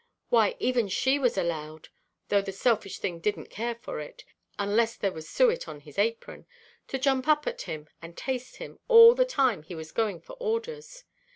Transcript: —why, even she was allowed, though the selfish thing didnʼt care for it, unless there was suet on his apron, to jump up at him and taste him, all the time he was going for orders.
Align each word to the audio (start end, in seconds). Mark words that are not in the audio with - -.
—why, 0.29 0.55
even 0.57 0.87
she 0.87 1.19
was 1.19 1.37
allowed, 1.37 1.89
though 2.29 2.41
the 2.41 2.51
selfish 2.51 2.97
thing 2.97 3.21
didnʼt 3.21 3.51
care 3.51 3.75
for 3.75 3.99
it, 3.99 4.23
unless 4.57 4.95
there 4.95 5.11
was 5.11 5.29
suet 5.29 5.67
on 5.67 5.79
his 5.81 5.99
apron, 5.99 6.47
to 6.87 6.97
jump 6.97 7.27
up 7.27 7.45
at 7.45 7.61
him 7.61 7.87
and 8.01 8.17
taste 8.17 8.55
him, 8.55 8.79
all 8.87 9.13
the 9.13 9.25
time 9.25 9.61
he 9.61 9.75
was 9.75 9.91
going 9.91 10.19
for 10.19 10.33
orders. 10.39 11.03